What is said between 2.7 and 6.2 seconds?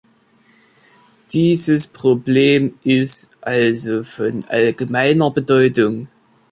ist also von allgemeiner Bedeutung.